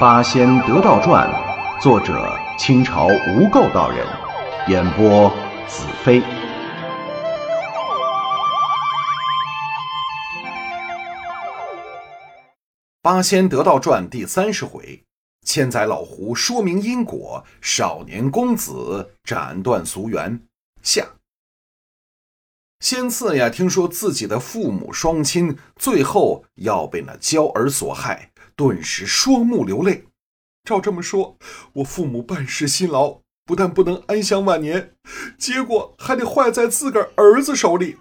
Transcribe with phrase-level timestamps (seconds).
[0.00, 1.28] 八仙得道传》，
[1.82, 4.06] 作者清朝无垢道人，
[4.66, 5.28] 演播
[5.68, 6.22] 子飞。
[13.02, 15.04] 八仙得道传第三十回：
[15.44, 20.40] 千载老狐说明因果，少年公子斩断俗缘。
[20.82, 21.06] 下。
[22.82, 28.29] 仙次呀，听说自己的父母双亲最后要被那娇儿所害，
[28.60, 30.04] 顿时双目流泪。
[30.64, 31.38] 照这么说，
[31.72, 34.92] 我父母半世辛劳，不但不能安享晚年，
[35.38, 37.96] 结果还得坏在自个儿儿子手里。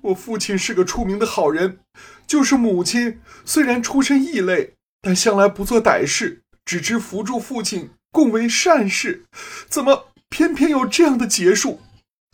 [0.00, 1.80] 我父亲是个出名的好人，
[2.26, 4.72] 就是母亲虽然出身异类，
[5.02, 9.26] 但向来不做歹事，只知扶助父亲，共为善事。
[9.68, 11.82] 怎么偏偏有这样的结束？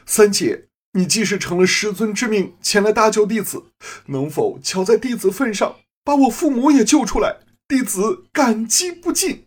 [0.06, 0.66] 三姐。
[0.97, 3.64] 你既是成了师尊之命前来搭救弟子，
[4.06, 7.39] 能否瞧在弟子份上把我父母也救出来？
[7.75, 9.47] 弟子感激不尽。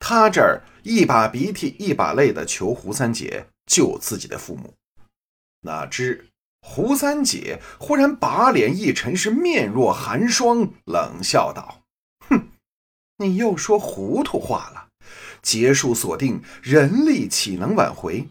[0.00, 4.74] 他这儿一把鼻涕一把泪的求胡三姐救自己的父母，
[5.60, 6.26] 哪知
[6.62, 11.82] 胡三姐忽然把脸一沉，是面若寒霜，冷笑道
[12.28, 12.48] ：“哼，
[13.18, 14.88] 你又说糊涂话了。
[15.42, 18.26] 结束锁定，人力岂能挽回？”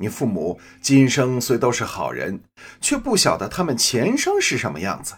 [0.00, 2.40] 你父母今生虽都是好人，
[2.80, 5.16] 却不晓得他们前生是什么样子。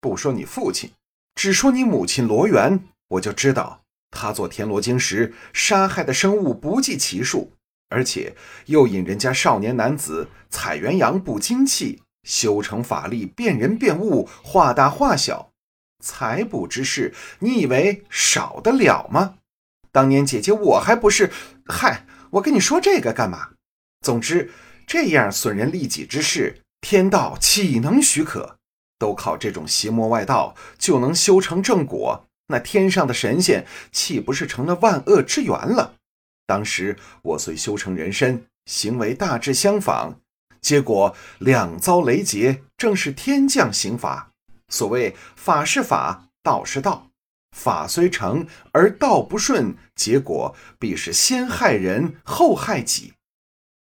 [0.00, 0.90] 不说你父亲，
[1.34, 7.52] 只说你母亲罗元，我就知道他做田螺精时杀害的生物不计其数，
[7.88, 8.34] 而且
[8.66, 15.50] 又引人家少年男子采元阳补精气，修成法力变人变物，化大化小，
[16.02, 19.36] 财补之事，你以为少得了吗？
[19.90, 21.30] 当年姐姐我还不是……
[21.66, 23.50] 嗨，我跟你说这个干嘛？
[24.00, 24.50] 总之，
[24.86, 28.58] 这样损人利己之事，天道岂能许可？
[28.98, 35.94] 都靠这种邪魔外道就能修成正果，那天上的神仙岂不是成了万恶之源了？
[36.46, 40.20] 当时我虽修成人身，行为大致相仿，
[40.60, 44.30] 结果两遭雷劫，正是天降刑罚。
[44.68, 47.08] 所谓法是法，道是道，
[47.56, 53.14] 法虽成而道不顺，结果必是先害人后害己。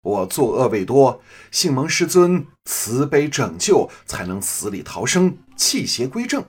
[0.07, 6.45] 我作恶未多，幸蒙师尊慈悲拯救，才能死里逃生，弃邪归正。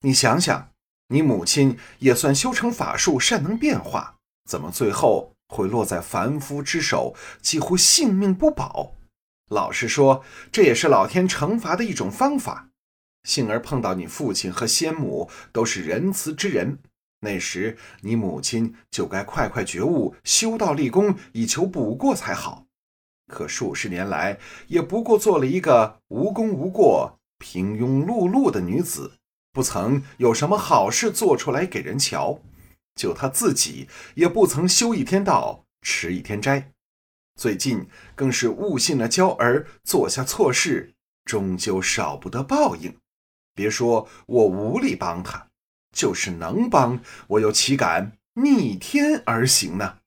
[0.00, 0.70] 你想想，
[1.08, 4.16] 你母亲也算修成法术，善能变化，
[4.48, 8.94] 怎么最后会落在凡夫之手，几乎性命不保？
[9.50, 12.70] 老实说，这也是老天惩罚的一种方法。
[13.24, 16.78] 幸而碰到你父亲和仙母都是仁慈之人，
[17.20, 22.65] 那时你母亲就该快快觉悟，修道立功，以求补过才好。
[23.26, 24.38] 可数十年来，
[24.68, 29.12] 也不过做了一个无功无过、平庸碌碌的女子，
[29.52, 32.40] 不曾有什么好事做出来给人瞧。
[32.94, 36.72] 就她自己，也不曾修一天道、持一天斋。
[37.34, 40.94] 最近更是误信了娇儿，做下错事，
[41.24, 42.96] 终究少不得报应。
[43.54, 45.48] 别说我无力帮她，
[45.92, 49.98] 就是能帮，我又岂敢逆天而行呢？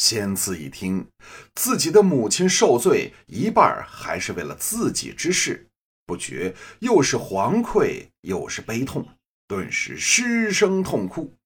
[0.00, 1.06] 仙子一听，
[1.54, 5.68] 自己的母亲受罪，一半还是为了自己之事，
[6.06, 9.06] 不觉又是惶愧又是悲痛，
[9.46, 11.36] 顿时失声痛哭。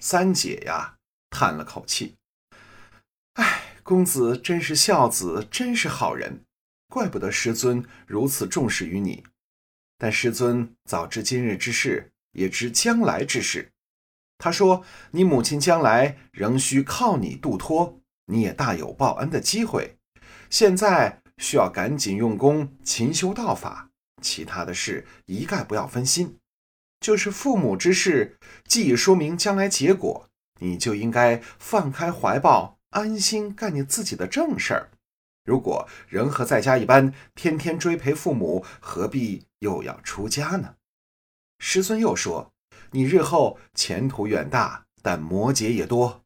[0.00, 0.96] 三姐呀，
[1.30, 2.16] 叹了口气
[3.34, 6.42] ：“哎，公子真是孝子，真是好人，
[6.88, 9.22] 怪不得师尊如此重视于你。
[9.96, 13.70] 但师尊早知今日之事，也知将来之事。”
[14.38, 19.98] 他说：“你母亲将来仍需靠你度托，你也大有报恩的机会。
[20.48, 23.90] 现在需要赶紧用功勤修道法，
[24.22, 26.38] 其他的事一概不要分心。
[27.00, 30.28] 就是父母之事，既已说明将来结果，
[30.60, 34.90] 你就应该放开怀抱，安心干你自己的正事儿。
[35.44, 40.76] 如果仍和在家一般，天天追陪父母，何必又要出家呢？”
[41.58, 42.52] 师尊又说。
[42.90, 46.22] 你日后前途远大，但魔劫也多。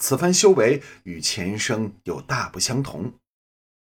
[0.00, 3.14] 此番修为与前生又大不相同。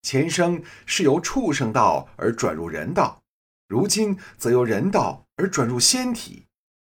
[0.03, 3.23] 前生是由畜生道而转入人道，
[3.69, 6.47] 如今则由人道而转入仙体。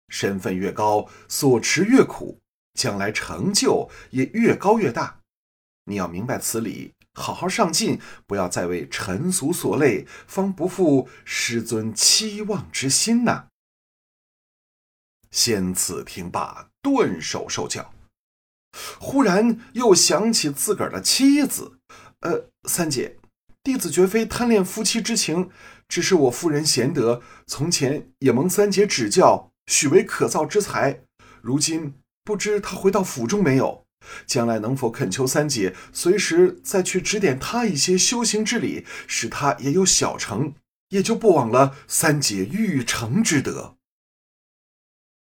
[0.09, 2.39] 身份越高，所持越苦，
[2.73, 5.19] 将来成就也越高越大。
[5.85, 13.47] 你要明白此理，好好上进，不要再为尘俗所累，方不负师尊期望之心呐。
[15.37, 17.93] 仙子听罢，顿首受教，
[18.99, 21.77] 忽然又想起自个儿的妻子。
[22.21, 23.17] 呃，三姐，
[23.63, 25.51] 弟子绝非贪恋夫妻之情，
[25.87, 31.01] 只是我夫人贤德，从前也蒙三姐指教，许为可造之才。
[31.43, 31.93] 如今
[32.23, 33.85] 不知他回到府中没有？
[34.25, 40.55] 将来能否恳求三姐随时再去指点他一些修行之理，使他也有小成，
[40.89, 43.76] 也就不枉了三姐玉成之德。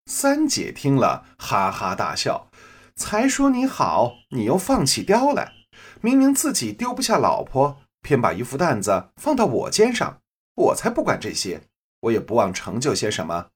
[0.06, 2.50] 三姐听了，哈哈大笑
[2.96, 5.54] ：“才说你好，你又放起雕来。
[6.02, 10.22] 明明自己丢不下老婆，偏把一副担子放到我肩上。
[10.56, 11.64] 我才不管这些，
[12.02, 13.50] 我也不忘成就些什么。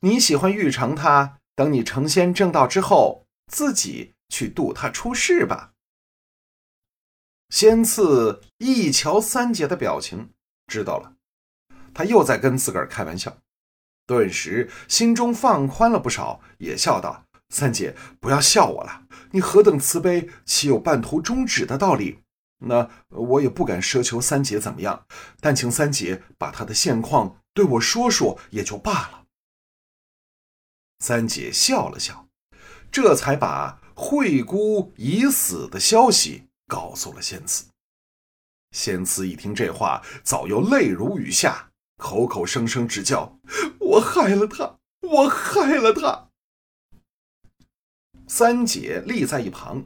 [0.00, 5.74] 你喜欢玉成他，等你成仙正道之后，自己。”去渡他出世吧。
[7.50, 10.30] 仙次一瞧三姐的表情，
[10.66, 11.14] 知道了，
[11.92, 13.36] 他又在跟自个儿开玩笑，
[14.06, 22.20] 顿时心中放宽了不少，也笑道：“三姐，不要笑我了，你何等慈悲，岂有半途终止的道理？
[22.58, 25.06] 那我也不敢奢求三姐怎么样，
[25.40, 29.24] 但请三姐把她的现况对我说说，也就罢了。”
[31.00, 32.28] 三姐笑了笑，
[32.90, 33.80] 这才把。
[33.96, 37.66] 惠姑已死的消息告诉了仙子。
[38.72, 43.38] 仙子一听这话，早又泪如雨下，口口声声直叫
[43.94, 46.28] ：“我害了他，我害了他。”
[48.26, 49.84] 三姐立在一旁，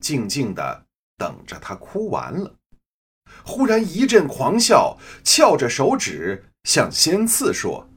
[0.00, 0.86] 静静的
[1.18, 2.54] 等着他哭完了。
[3.44, 7.88] 忽然一阵狂笑，翘着手指向仙次说：“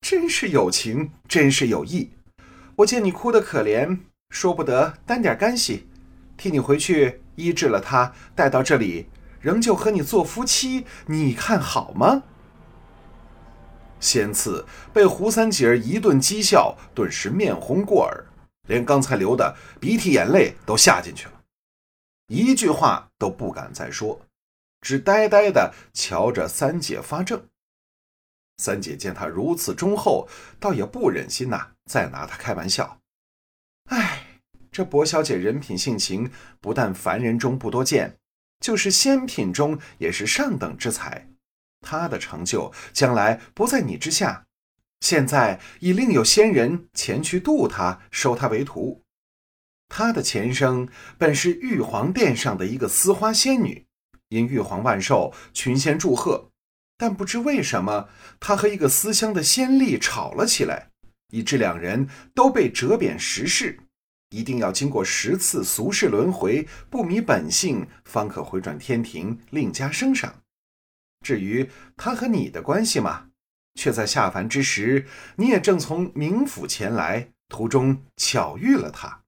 [0.00, 2.10] 真是有情，真是有意。
[2.76, 4.00] 我见你哭得可怜。”
[4.30, 5.86] 说不得担点干系，
[6.36, 9.06] 替你回去医治了他，带到这里，
[9.40, 12.24] 仍旧和你做夫妻，你看好吗？
[14.00, 18.24] 仙次被胡三姐儿一顿讥笑，顿时面红过耳，
[18.68, 21.42] 连刚才流的鼻涕眼泪都下进去了，
[22.28, 24.20] 一句话都不敢再说，
[24.80, 27.44] 只呆呆的瞧着三姐发怔。
[28.58, 30.28] 三姐见他如此忠厚，
[30.60, 33.00] 倒也不忍心呐，再拿他开玩笑。
[33.90, 34.40] 唉，
[34.70, 36.30] 这薄小姐人品性情，
[36.60, 38.16] 不但凡人中不多见，
[38.60, 41.28] 就是仙品中也是上等之才。
[41.84, 44.46] 他的成就将来不在你之下，
[45.00, 49.02] 现在已另有仙人前去渡他，收他为徒。
[49.88, 50.88] 他的前生
[51.18, 53.86] 本是玉皇殿上的一个丝花仙女，
[54.30, 56.50] 因玉皇万寿，群仙祝贺，
[56.96, 58.08] 但不知为什么，
[58.40, 60.90] 他和一个思乡的仙吏吵了起来。
[61.30, 63.76] 以致两人都被折贬十世，
[64.30, 70.43] 一定要经过十次俗世轮回，不迷本性，方可回转天庭，另加升赏。
[71.24, 73.30] 至于他和你的关系嘛，
[73.74, 75.06] 却在下凡之时，
[75.36, 79.22] 你也正从冥府前来，途中巧遇了他。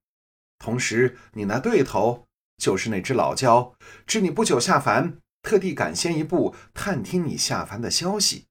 [0.59, 2.25] 同时，你那对头
[2.57, 3.73] 就是那只老蛟，
[4.05, 8.45] 知你不久下凡，特地赶先一步探听你下凡的消息，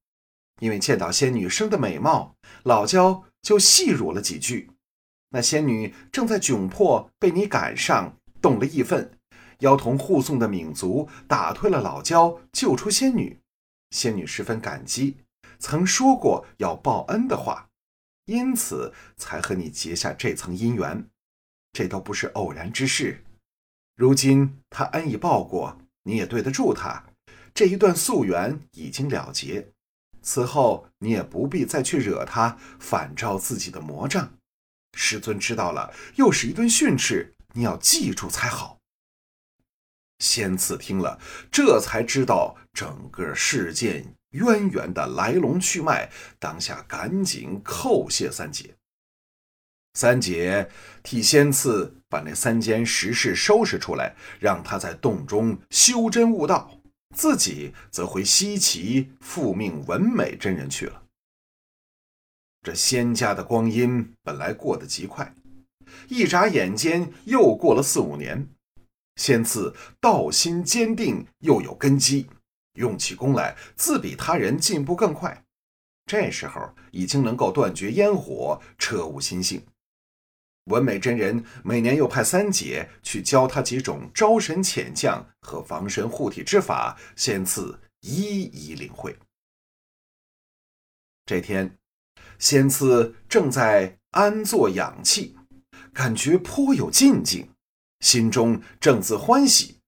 [0.61, 3.23] 因为见到仙女生的美貌，老蛟。
[3.43, 4.73] 就戏辱了几句，
[5.29, 9.16] 那仙女正在窘迫，被你赶上，动了义愤，
[9.61, 13.41] 妖童护送的冥族打退了老蛟，救出仙女。
[13.91, 15.17] 仙女十分感激，
[15.59, 17.69] 曾说过要报恩的话，
[18.27, 21.09] 因此才和你结下这层姻缘，
[21.73, 23.25] 这都不是偶然之事。
[23.95, 27.05] 如今他恩已报过，你也对得住他，
[27.55, 29.73] 这一段夙缘已经了结。
[30.21, 34.35] 此后你也不必再去惹他，反照自己的魔障。
[34.99, 38.79] 师尊知道了，又是一顿训斥，你要记住才好。
[40.19, 41.19] 仙次听了，
[41.51, 48.75] 这才知道整个事件渊源的来龙去脉，当下赶紧叩谢三姐。
[49.95, 50.71] 三姐
[51.03, 56.71] 替仙次把那三间石室收拾出来，让他在洞中修真悟道。
[57.15, 61.05] 自己则回西岐复命文美真人去了。
[62.63, 65.35] 这仙家的光阴本来过得极快，
[66.09, 68.49] 一眨眼间又过了四五年。
[69.17, 72.29] 仙次道心坚定，又有根基，
[72.75, 75.45] 用起功来自比他人进步更快。
[76.07, 79.67] 这时候已经能够断绝烟火，彻悟心性。
[80.67, 89.17] 文美真人每年又派三姐去教他几种招神遣将和防身护体之法，仙次一一领会。
[91.25, 91.77] 这天，
[92.39, 95.37] 仙次正在安坐养气，
[95.93, 97.49] 感觉颇有进境，
[98.07, 99.81] 心中正自欢喜，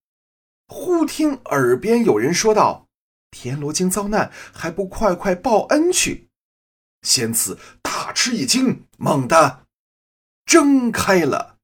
[0.66, 2.88] 忽听耳边有人说道
[3.30, 6.28] ：“田螺精遭难，还不快快报恩去！”
[7.06, 9.60] 仙子大吃一惊，猛地。
[10.44, 11.58] 睁开了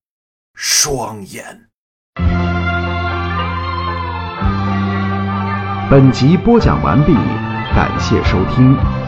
[0.55, 1.69] 双眼。
[5.91, 7.13] 本集播讲完毕，
[7.75, 9.04] 感谢收听。